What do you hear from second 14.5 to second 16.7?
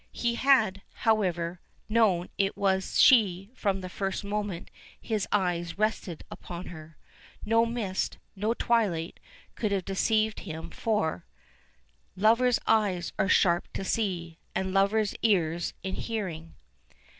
And lovers' ears in hearing."